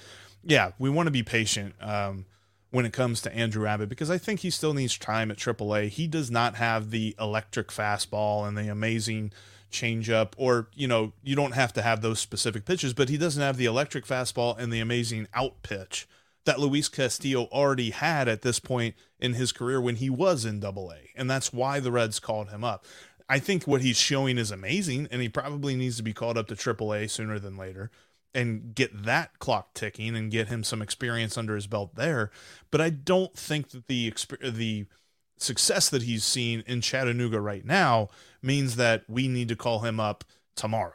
[0.42, 1.74] yeah, we want to be patient.
[1.80, 2.24] Um,
[2.70, 5.88] when it comes to Andrew Abbott because I think he still needs time at AAA.
[5.88, 9.32] He does not have the electric fastball and the amazing
[9.70, 13.42] changeup, or you know, you don't have to have those specific pitches, but he doesn't
[13.42, 16.08] have the electric fastball and the amazing out pitch
[16.44, 20.60] that Luis Castillo already had at this point in his career when he was in
[20.60, 22.84] Double A, and that's why the Reds called him up.
[23.28, 26.46] I think what he's showing is amazing, and he probably needs to be called up
[26.48, 27.90] to triple A sooner than later
[28.34, 32.30] and get that clock ticking and get him some experience under his belt there.
[32.70, 34.86] But I don't think that the the
[35.36, 38.08] success that he's seen in Chattanooga right now
[38.42, 40.24] means that we need to call him up
[40.56, 40.92] tomorrow.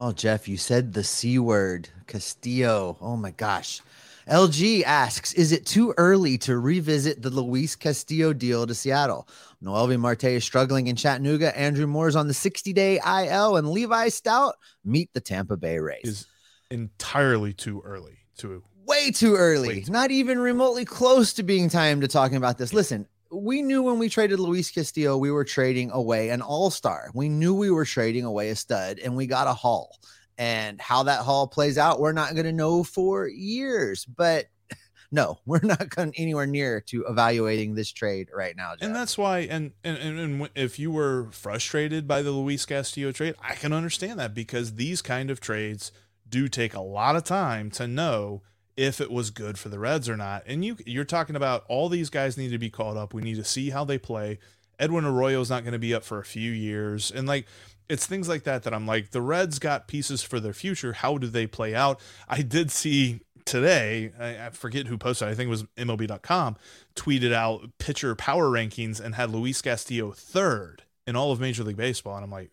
[0.00, 2.96] Oh, Jeff, you said the C word, Castillo.
[3.00, 3.80] Oh my gosh.
[4.28, 9.28] LG asks, is it too early to revisit the Luis Castillo deal to Seattle?
[9.62, 11.56] Noelvi Marte is struggling in Chattanooga.
[11.58, 14.52] Andrew Moore's on the 60 day IL, and Levi Stoudt
[14.84, 16.04] meet the Tampa Bay Rays.
[16.04, 16.26] Is
[16.70, 19.68] entirely too early to way too early.
[19.68, 22.72] Way too Not even remotely close to being time to talking about this.
[22.72, 27.10] Listen, we knew when we traded Luis Castillo, we were trading away an all star.
[27.14, 29.98] We knew we were trading away a stud, and we got a haul.
[30.38, 34.04] And how that haul plays out, we're not going to know for years.
[34.04, 34.46] But
[35.12, 38.72] no, we're not going anywhere near to evaluating this trade right now.
[38.72, 38.86] Jeff.
[38.86, 43.34] And that's why, and, and and if you were frustrated by the Luis Castillo trade,
[43.42, 45.90] I can understand that because these kind of trades
[46.28, 48.42] do take a lot of time to know
[48.76, 50.42] if it was good for the Reds or not.
[50.46, 53.14] And you you're talking about all these guys need to be called up.
[53.14, 54.38] We need to see how they play.
[54.78, 57.46] Edwin Arroyo is not going to be up for a few years, and like
[57.88, 60.94] it's things like that that I'm like, the Reds got pieces for their future.
[60.94, 62.00] How do they play out?
[62.28, 66.56] I did see today, I, I forget who posted, I think it was MLB.com,
[66.94, 71.76] tweeted out pitcher power rankings and had Luis Castillo third in all of Major League
[71.76, 72.16] Baseball.
[72.16, 72.50] And I'm like,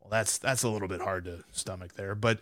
[0.00, 2.14] well, that's that's a little bit hard to stomach there.
[2.14, 2.40] But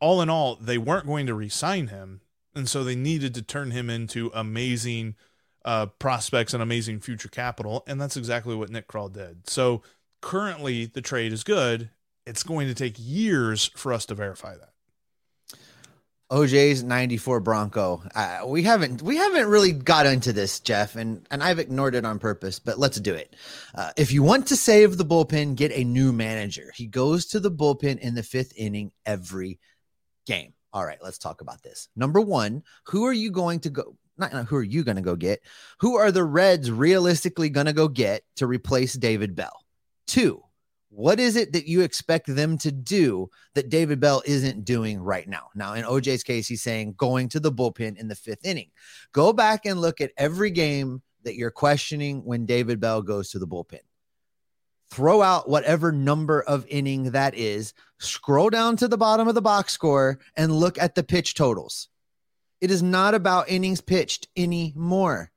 [0.00, 2.20] all in all, they weren't going to re-sign him,
[2.54, 5.16] and so they needed to turn him into amazing
[5.64, 9.48] uh, prospects and amazing future capital, and that's exactly what Nick Krall did.
[9.48, 9.82] So
[10.20, 11.90] currently, the trade is good.
[12.26, 14.70] It's going to take years for us to verify that.
[16.30, 18.02] OJ's 94 Bronco.
[18.14, 22.06] Uh, we haven't we haven't really got into this, Jeff, and and I've ignored it
[22.06, 23.36] on purpose, but let's do it.
[23.74, 26.72] Uh, if you want to save the bullpen, get a new manager.
[26.74, 29.60] He goes to the bullpen in the fifth inning every
[30.26, 30.54] game.
[30.74, 31.88] All right, let's talk about this.
[31.94, 33.96] Number one, who are you going to go?
[34.18, 35.40] Not, not who are you going to go get?
[35.78, 39.64] Who are the Reds realistically going to go get to replace David Bell?
[40.08, 40.42] Two,
[40.88, 45.28] what is it that you expect them to do that David Bell isn't doing right
[45.28, 45.46] now?
[45.54, 48.70] Now, in OJ's case, he's saying going to the bullpen in the fifth inning.
[49.12, 53.38] Go back and look at every game that you're questioning when David Bell goes to
[53.38, 53.80] the bullpen.
[54.94, 59.42] Throw out whatever number of inning that is, scroll down to the bottom of the
[59.42, 61.88] box score, and look at the pitch totals.
[62.60, 65.32] It is not about innings pitched anymore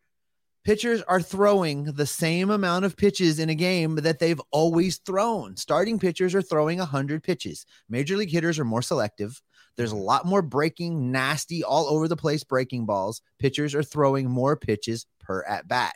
[0.67, 5.55] pitchers are throwing the same amount of pitches in a game that they've always thrown.
[5.55, 7.65] Starting pitchers are throwing 100 pitches.
[7.87, 9.41] Major league hitters are more selective.
[9.77, 13.21] There's a lot more breaking, nasty, all over the place breaking balls.
[13.39, 15.95] Pitchers are throwing more pitches per at bat.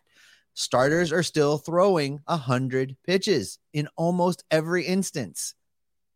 [0.54, 5.56] Starters are still throwing 100 pitches in almost every instance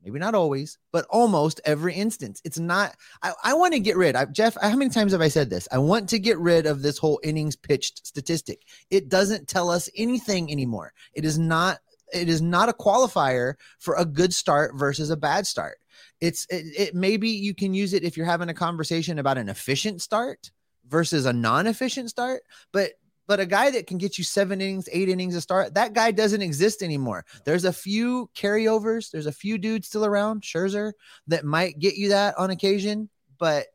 [0.05, 2.39] maybe not always, but almost every instance.
[2.45, 4.15] It's not, I, I want to get rid.
[4.15, 5.67] I, Jeff, how many times have I said this?
[5.71, 8.61] I want to get rid of this whole innings pitched statistic.
[8.91, 10.93] It doesn't tell us anything anymore.
[11.13, 11.79] It is not,
[12.13, 15.79] it is not a qualifier for a good start versus a bad start.
[16.21, 19.49] It's, it, it maybe you can use it if you're having a conversation about an
[19.49, 20.51] efficient start
[20.87, 22.91] versus a non-efficient start, but
[23.27, 26.11] but a guy that can get you seven innings, eight innings a start, that guy
[26.11, 27.25] doesn't exist anymore.
[27.43, 29.11] There's a few carryovers.
[29.11, 30.93] There's a few dudes still around, Scherzer,
[31.27, 33.09] that might get you that on occasion,
[33.39, 33.67] but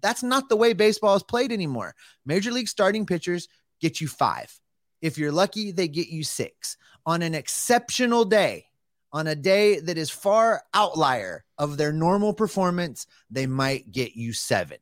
[0.00, 1.94] that's not the way baseball is played anymore.
[2.24, 3.48] Major league starting pitchers
[3.80, 4.52] get you five.
[5.00, 6.76] If you're lucky, they get you six.
[7.06, 8.66] On an exceptional day,
[9.12, 14.32] on a day that is far outlier of their normal performance, they might get you
[14.32, 14.78] seven.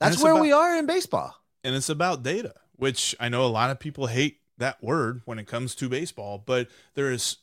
[0.00, 1.34] That's where about, we are in baseball.
[1.64, 5.38] And it's about data which I know a lot of people hate that word when
[5.38, 7.36] it comes to baseball, but there is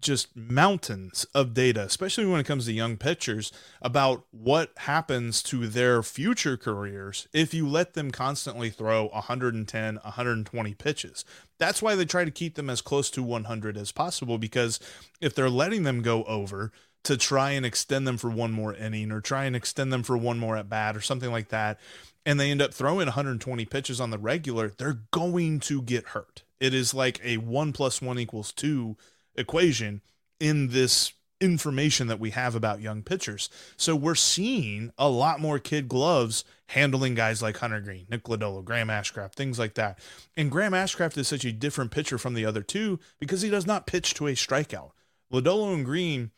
[0.00, 5.68] just mountains of data, especially when it comes to young pitchers, about what happens to
[5.68, 11.24] their future careers if you let them constantly throw 110, 120 pitches.
[11.58, 14.80] That's why they try to keep them as close to 100 as possible, because
[15.20, 16.72] if they're letting them go over,
[17.04, 20.16] to try and extend them for one more inning or try and extend them for
[20.16, 21.78] one more at bat or something like that,
[22.24, 26.42] and they end up throwing 120 pitches on the regular, they're going to get hurt.
[26.60, 28.96] It is like a one plus one equals two
[29.34, 30.02] equation
[30.38, 33.50] in this information that we have about young pitchers.
[33.76, 38.64] So we're seeing a lot more kid gloves handling guys like Hunter Greene, Nick Lodolo,
[38.64, 39.98] Graham Ashcraft, things like that.
[40.36, 43.66] And Graham Ashcraft is such a different pitcher from the other two because he does
[43.66, 44.92] not pitch to a strikeout.
[45.32, 46.30] Lodolo and Greene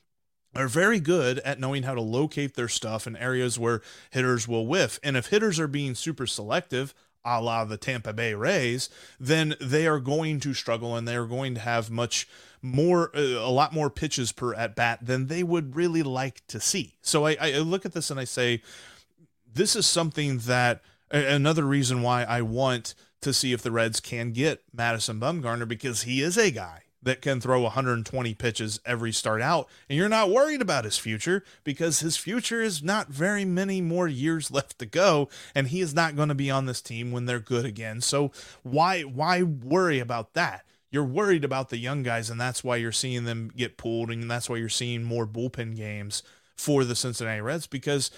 [0.55, 4.67] are very good at knowing how to locate their stuff in areas where hitters will
[4.67, 4.99] whiff.
[5.03, 9.87] And if hitters are being super selective, a la the Tampa Bay Rays, then they
[9.87, 12.29] are going to struggle and they're going to have much
[12.61, 16.61] more, uh, a lot more pitches per at bat than they would really like to
[16.61, 16.95] see.
[17.03, 18.63] So I, I look at this and I say,
[19.53, 24.33] this is something that another reason why I want to see if the Reds can
[24.33, 29.41] get Madison Bumgarner because he is a guy that can throw 120 pitches every start
[29.41, 33.81] out, and you're not worried about his future because his future is not very many
[33.81, 37.13] more years left to go, and he is not going to be on this team
[37.13, 38.01] when they're good again.
[38.01, 40.65] So why why worry about that?
[40.91, 44.31] You're worried about the young guys, and that's why you're seeing them get pulled, and
[44.31, 46.23] that's why you're seeing more bullpen games
[46.57, 48.11] for the Cincinnati Reds because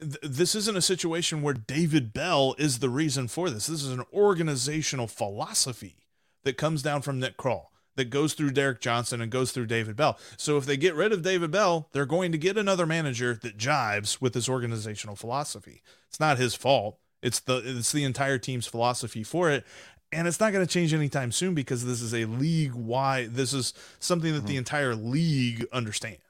[0.00, 3.66] this isn't a situation where David Bell is the reason for this.
[3.66, 5.96] This is an organizational philosophy
[6.44, 9.96] that comes down from Nick Krall that goes through Derek Johnson and goes through David
[9.96, 10.18] Bell.
[10.36, 13.58] So if they get rid of David Bell, they're going to get another manager that
[13.58, 15.82] jives with his organizational philosophy.
[16.08, 16.98] It's not his fault.
[17.22, 19.64] It's the it's the entire team's philosophy for it.
[20.10, 23.54] And it's not going to change anytime soon because this is a league wide this
[23.54, 24.48] is something that mm-hmm.
[24.48, 26.20] the entire league understands.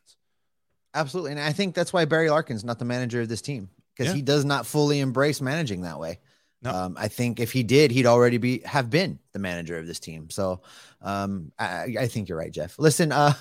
[0.95, 1.33] Absolutely.
[1.33, 4.17] And I think that's why Barry Larkin's not the manager of this team because yeah.
[4.17, 6.19] he does not fully embrace managing that way.
[6.65, 9.99] Um, I think if he did, he'd already be have been the manager of this
[9.99, 10.31] team.
[10.31, 10.63] So
[11.01, 12.79] um, I, I think you're right, Jeff.
[12.79, 13.35] Listen, uh,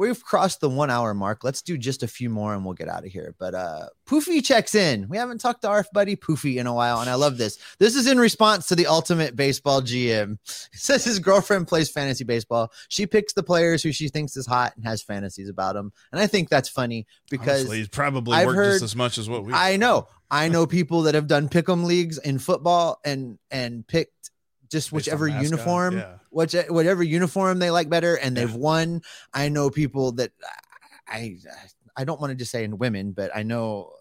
[0.00, 1.44] we've crossed the one hour mark.
[1.44, 3.34] Let's do just a few more and we'll get out of here.
[3.38, 5.08] But uh Poofy checks in.
[5.08, 7.58] We haven't talked to our buddy Poofy in a while, and I love this.
[7.78, 10.38] This is in response to the ultimate baseball GM.
[10.72, 12.72] It says his girlfriend plays fantasy baseball.
[12.88, 15.92] She picks the players who she thinks is hot and has fantasies about them.
[16.10, 19.18] And I think that's funny because Honestly, he's probably I've worked heard- just as much
[19.18, 19.52] as what we.
[19.52, 20.08] I know.
[20.30, 24.30] I know people that have done pick'em leagues in football and and picked
[24.70, 26.14] just Based whichever uniform, yeah.
[26.30, 29.02] which whatever uniform they like better, and they've won.
[29.34, 30.30] I know people that
[31.08, 31.36] I
[31.96, 33.92] I don't want to just say in women, but I know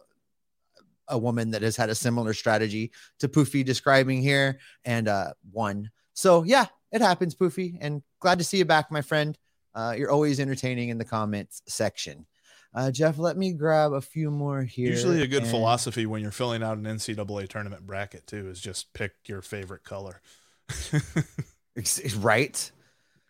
[1.07, 5.89] a woman that has had a similar strategy to Poofy describing here and uh won.
[6.13, 9.37] So yeah, it happens, Poofy, and glad to see you back, my friend.
[9.73, 12.25] Uh, you're always entertaining in the comments section.
[12.73, 14.89] Uh, Jeff, let me grab a few more here.
[14.89, 18.59] Usually, a good and- philosophy when you're filling out an NCAA tournament bracket too is
[18.61, 20.21] just pick your favorite color.
[22.17, 22.71] Right?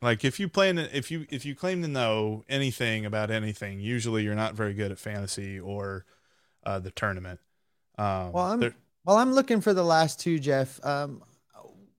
[0.02, 4.24] like if you plan, if you if you claim to know anything about anything, usually
[4.24, 6.06] you're not very good at fantasy or
[6.66, 7.40] uh, the tournament.
[7.98, 8.74] Um, Well, I'm
[9.04, 10.84] while I'm looking for the last two, Jeff.
[10.86, 11.24] Um,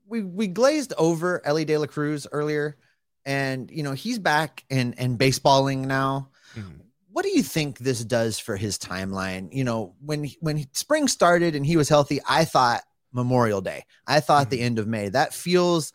[0.07, 2.76] we we glazed over Elly De La Cruz earlier,
[3.24, 6.31] and you know he's back and and baseballing now.
[6.57, 6.81] Mhm.
[7.12, 9.53] What do you think this does for his timeline?
[9.53, 13.84] You know, when when spring started and he was healthy, I thought Memorial Day.
[14.06, 15.08] I thought the end of May.
[15.08, 15.92] That feels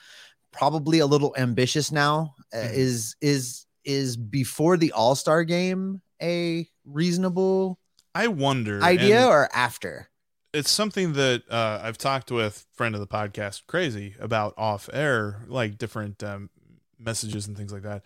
[0.51, 2.36] probably a little ambitious now.
[2.54, 2.73] Uh, Mhm.
[2.73, 7.80] is is is before the All Star game a reasonable
[8.13, 10.10] I wonder idea or after?
[10.54, 15.41] it's something that uh, I've talked with friend of the podcast, Crazy, about off air,
[15.47, 16.49] like different um,
[16.97, 18.04] messages and things like that.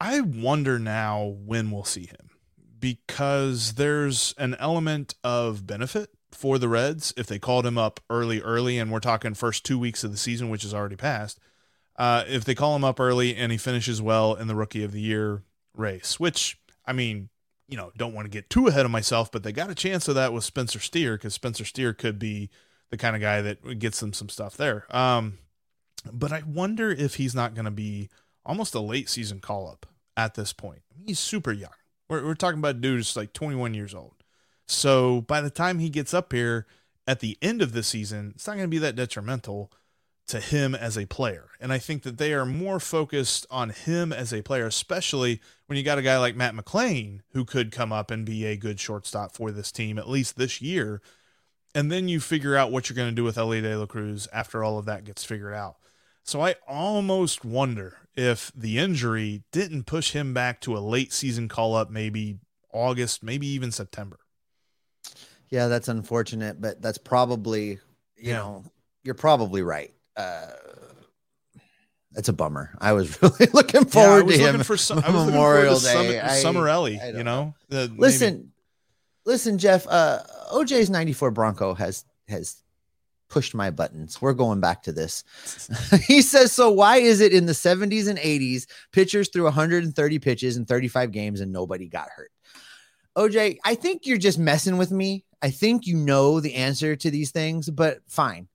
[0.00, 2.30] I wonder now when we'll see him
[2.80, 8.40] because there's an element of benefit for the Reds if they called him up early,
[8.40, 11.38] early, and we're talking first two weeks of the season, which is already passed.
[11.96, 14.92] Uh, if they call him up early and he finishes well in the Rookie of
[14.92, 15.42] the Year
[15.76, 17.28] race, which I mean,
[17.68, 20.08] you know, don't want to get too ahead of myself, but they got a chance
[20.08, 22.50] of that with Spencer Steer because Spencer Steer could be
[22.90, 24.86] the kind of guy that gets them some stuff there.
[24.94, 25.38] Um,
[26.12, 28.10] but I wonder if he's not going to be
[28.44, 30.82] almost a late season call up at this point.
[31.06, 31.70] He's super young.
[32.08, 34.13] We're, we're talking about a dude who's like 21 years old.
[34.66, 36.66] So by the time he gets up here
[37.06, 39.70] at the end of the season, it's not going to be that detrimental
[40.26, 41.48] to him as a player.
[41.60, 45.76] And I think that they are more focused on him as a player, especially when
[45.76, 48.80] you got a guy like Matt McLain who could come up and be a good
[48.80, 51.02] shortstop for this team, at least this year.
[51.74, 54.26] And then you figure out what you're going to do with Elly De La Cruz
[54.32, 55.76] after all of that gets figured out.
[56.22, 61.48] So I almost wonder if the injury didn't push him back to a late season
[61.48, 62.38] call up, maybe
[62.72, 64.20] August, maybe even September.
[65.50, 67.78] Yeah, that's unfortunate, but that's probably, you
[68.30, 68.36] Yeah.
[68.38, 68.64] know,
[69.02, 69.92] you're probably right.
[70.16, 70.46] Uh,
[72.16, 72.70] it's a bummer.
[72.80, 74.62] I was really looking Yeah, I forward was to him.
[74.62, 76.40] for some, I was Memorial looking forward to Day.
[76.40, 77.54] Summer, I- Elly, I you know?
[77.68, 78.52] The- maybe- listen,
[79.26, 79.86] listen, Jeff.
[79.88, 80.20] Uh,
[80.52, 82.62] OJ's '94 Bronco has has
[83.28, 84.22] pushed my buttons.
[84.22, 85.24] We're going back to this.
[86.06, 90.56] he says, so why is it in the 70s and 80s pitchers threw 130 pitches
[90.56, 92.30] in 35 games and nobody got hurt?
[93.16, 95.24] OJ, I think you're just messing with me.
[95.44, 98.48] I think you know the answer to these things, but fine.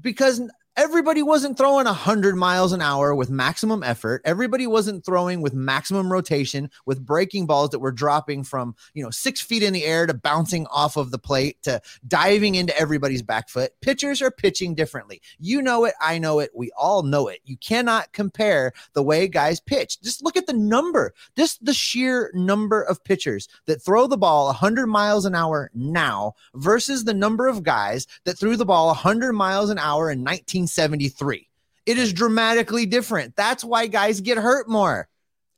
[0.00, 0.42] Because
[0.76, 4.22] everybody wasn't throwing 100 miles an hour with maximum effort.
[4.24, 9.10] Everybody wasn't throwing with maximum rotation with breaking balls that were dropping from, you know,
[9.10, 13.22] six feet in the air to bouncing off of the plate to diving into everybody's
[13.22, 13.72] back foot.
[13.80, 15.20] Pitchers are pitching differently.
[15.38, 15.94] You know it.
[16.00, 16.50] I know it.
[16.54, 17.40] We all know it.
[17.44, 20.00] You cannot compare the way guys pitch.
[20.00, 24.46] Just look at the number, just the sheer number of pitchers that throw the ball
[24.46, 29.32] 100 miles an hour now versus the number of guys that threw the ball 100
[29.34, 30.22] miles an hour in
[30.66, 31.48] 1973.
[31.86, 33.34] It is dramatically different.
[33.36, 35.08] That's why guys get hurt more.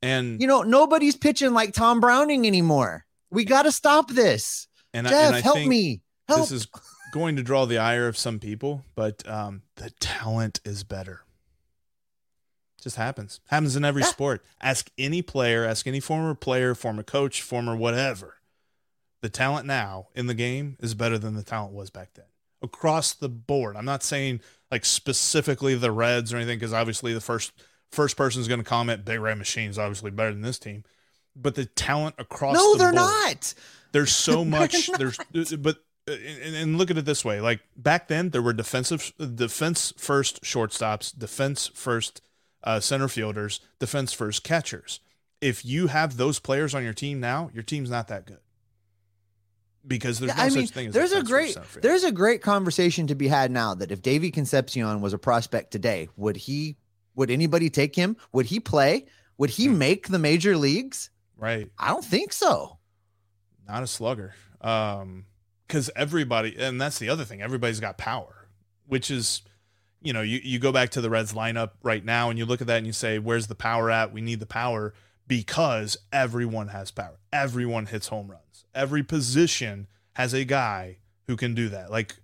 [0.02, 3.04] and You know, nobody's pitching like Tom Browning anymore.
[3.30, 4.68] We got to stop this.
[4.92, 6.00] and I, Jeff, and I help think me.
[6.28, 6.40] Help.
[6.40, 6.66] this is
[7.12, 11.20] going to draw the ire of some people, but um, the talent is better.
[12.80, 13.40] Just happens.
[13.48, 14.08] Happens in every Yeah.
[14.08, 14.44] sport.
[14.60, 18.36] Ask any player, ask any former player, former coach, former whatever.
[19.22, 22.26] The talent now in the game is better than the talent was back then.
[22.64, 23.77] Across the board.
[23.77, 27.53] I'm not saying like specifically the Reds or anything, because obviously the first
[27.92, 30.85] first person is going to comment Big Red Machine is obviously better than this team.
[31.37, 33.55] But the talent across the board no, the they're board, not.
[33.92, 35.18] there's so much there's
[35.59, 39.92] but and, and look at it this way like back then there were defensive defense
[39.97, 42.20] first shortstops defense first
[42.62, 45.01] uh, center fielders defense first catchers
[45.41, 48.38] if you have those players on your team now your team's not that good
[49.87, 51.82] because there's Yeah, no I such mean, thing as there's a great center field.
[51.82, 55.70] there's a great conversation to be had now that if Davy Concepcion was a prospect
[55.70, 56.76] today, would he
[57.16, 58.16] would anybody take him?
[58.32, 59.07] Would he play?
[59.39, 59.78] Would he Hmm.
[59.78, 61.11] make the major leagues?
[61.37, 61.70] Right.
[61.78, 62.78] I don't think so.
[63.68, 64.35] Not a slugger.
[64.61, 65.26] Um,
[65.66, 68.49] because everybody, and that's the other thing, everybody's got power,
[68.87, 69.43] which is,
[70.03, 72.61] you know, you, you go back to the Reds lineup right now and you look
[72.61, 74.12] at that and you say, where's the power at?
[74.12, 74.93] We need the power
[75.27, 77.18] because everyone has power.
[77.33, 78.64] Everyone hits home runs.
[78.75, 81.91] Every position has a guy who can do that.
[81.91, 82.16] Like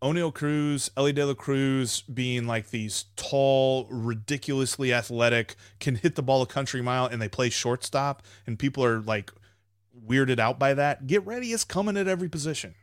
[0.00, 6.22] Oneil Cruz, Elly De La Cruz being like these tall, ridiculously athletic, can hit the
[6.22, 9.32] ball a country mile and they play shortstop and people are like
[10.06, 11.06] weirded out by that.
[11.06, 12.74] Get ready, it's coming at every position.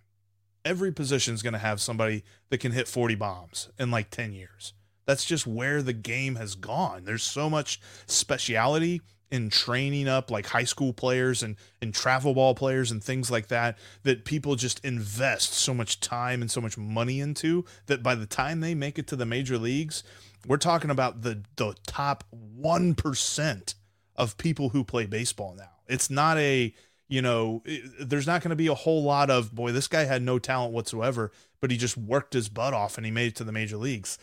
[0.65, 4.33] Every position is going to have somebody that can hit 40 bombs in like 10
[4.33, 4.73] years.
[5.05, 7.05] That's just where the game has gone.
[7.05, 9.01] There's so much speciality
[9.35, 13.47] in training up like high school players and, and travel ball players and things like
[13.47, 18.15] that that people just invest so much time and so much money into that by
[18.15, 20.03] the time they make it to the major leagues,
[20.47, 22.23] we're talking about the the top
[22.59, 23.75] 1%
[24.15, 25.71] of people who play baseball now.
[25.87, 26.73] It's not a
[27.07, 27.61] you know,
[27.99, 29.71] there's not going to be a whole lot of boy.
[29.71, 31.31] This guy had no talent whatsoever,
[31.61, 34.17] but he just worked his butt off and he made it to the major leagues.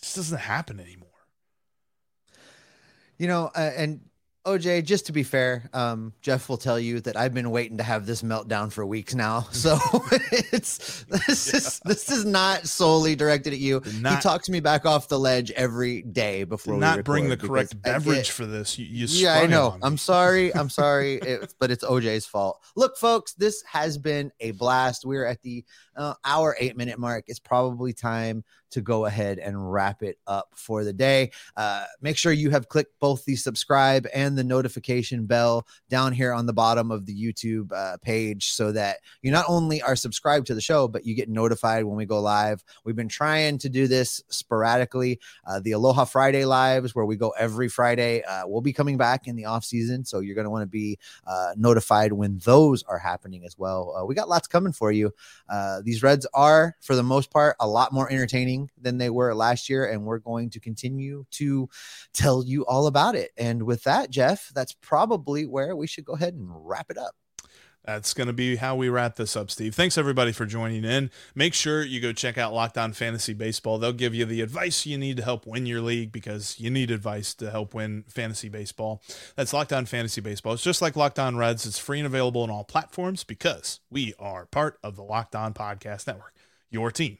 [0.00, 1.08] This doesn't happen anymore.
[3.18, 4.00] You know, uh, and
[4.46, 7.82] OJ, just to be fair, um, Jeff will tell you that I've been waiting to
[7.82, 9.46] have this meltdown for weeks now.
[9.60, 9.78] So
[10.52, 11.56] it's this yeah.
[11.58, 13.82] is this is not solely directed at you.
[14.00, 17.36] Not, he talks me back off the ledge every day before we not bring the
[17.36, 18.78] correct beverage get, for this.
[18.78, 19.76] You, you yeah, I know.
[19.82, 20.54] I'm sorry.
[20.54, 22.62] I'm sorry, it, but it's OJ's fault.
[22.74, 25.04] Look, folks, this has been a blast.
[25.04, 25.62] We're at the
[25.94, 27.24] uh, hour eight minute mark.
[27.26, 31.30] It's probably time to go ahead and wrap it up for the day.
[31.56, 36.32] Uh, make sure you have clicked both the subscribe and the notification bell down here
[36.32, 40.46] on the bottom of the YouTube uh, page so that you not only are subscribed
[40.46, 42.62] to the show, but you get notified when we go live.
[42.84, 45.20] We've been trying to do this sporadically.
[45.46, 49.26] Uh, the Aloha Friday lives, where we go every Friday, uh, will be coming back
[49.26, 50.04] in the off season.
[50.04, 53.96] So you're going to want to be uh, notified when those are happening as well.
[53.96, 55.12] Uh, we got lots coming for you.
[55.82, 59.68] these Reds are, for the most part, a lot more entertaining than they were last
[59.68, 59.86] year.
[59.86, 61.68] And we're going to continue to
[62.12, 63.30] tell you all about it.
[63.36, 67.14] And with that, Jeff, that's probably where we should go ahead and wrap it up.
[67.84, 69.74] That's going to be how we wrap this up, Steve.
[69.74, 71.10] Thanks everybody for joining in.
[71.34, 73.78] Make sure you go check out Locked On Fantasy Baseball.
[73.78, 76.90] They'll give you the advice you need to help win your league because you need
[76.90, 79.02] advice to help win fantasy baseball.
[79.34, 80.52] That's Locked On Fantasy Baseball.
[80.52, 81.64] It's just like Locked On Reds.
[81.64, 85.54] It's free and available on all platforms because we are part of the Locked On
[85.54, 86.34] Podcast Network.
[86.70, 87.18] Your team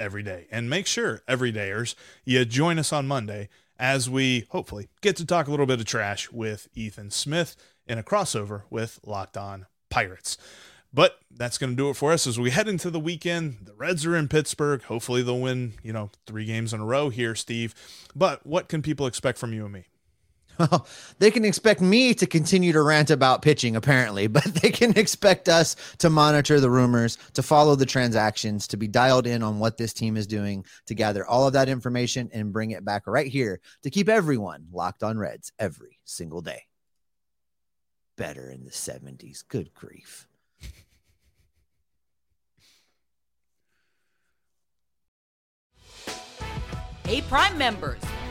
[0.00, 0.46] every day.
[0.50, 1.94] And make sure, everydayers,
[2.24, 3.48] you join us on Monday
[3.78, 7.54] as we hopefully get to talk a little bit of trash with Ethan Smith
[7.86, 10.36] in a crossover with Locked On Pirates.
[10.92, 13.58] But that's going to do it for us as we head into the weekend.
[13.62, 14.82] The Reds are in Pittsburgh.
[14.82, 17.74] Hopefully they'll win, you know, three games in a row here, Steve.
[18.14, 19.84] But what can people expect from you and me?
[20.60, 20.86] Well,
[21.18, 25.48] they can expect me to continue to rant about pitching, apparently, but they can expect
[25.48, 29.78] us to monitor the rumors, to follow the transactions, to be dialed in on what
[29.78, 33.28] this team is doing, to gather all of that information and bring it back right
[33.28, 36.64] here to keep everyone locked on Reds every single day.
[38.18, 39.42] Better in the 70s.
[39.48, 40.28] Good grief.
[47.06, 48.02] Hey, Prime members